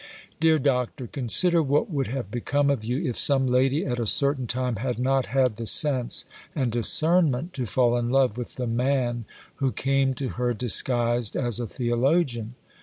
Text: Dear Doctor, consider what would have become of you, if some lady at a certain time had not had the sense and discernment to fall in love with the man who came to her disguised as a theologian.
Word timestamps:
Dear 0.39 0.57
Doctor, 0.57 1.05
consider 1.05 1.61
what 1.61 1.91
would 1.91 2.07
have 2.07 2.31
become 2.31 2.71
of 2.71 2.83
you, 2.83 3.07
if 3.07 3.19
some 3.19 3.45
lady 3.45 3.85
at 3.85 3.99
a 3.99 4.07
certain 4.07 4.47
time 4.47 4.77
had 4.77 4.97
not 4.97 5.27
had 5.27 5.57
the 5.57 5.67
sense 5.67 6.25
and 6.55 6.71
discernment 6.71 7.53
to 7.53 7.67
fall 7.67 7.95
in 7.95 8.09
love 8.09 8.35
with 8.35 8.55
the 8.55 8.65
man 8.65 9.25
who 9.57 9.71
came 9.71 10.15
to 10.15 10.29
her 10.29 10.55
disguised 10.55 11.35
as 11.35 11.59
a 11.59 11.67
theologian. 11.67 12.55